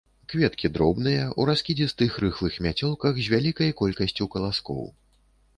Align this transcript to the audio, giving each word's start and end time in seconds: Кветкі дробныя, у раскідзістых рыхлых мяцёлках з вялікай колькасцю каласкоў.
Кветкі 0.31 0.69
дробныя, 0.77 1.27
у 1.43 1.45
раскідзістых 1.49 2.17
рыхлых 2.25 2.57
мяцёлках 2.69 3.21
з 3.23 3.35
вялікай 3.35 3.69
колькасцю 3.83 4.29
каласкоў. 4.39 4.83